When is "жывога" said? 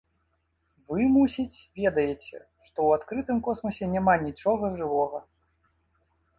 4.81-5.19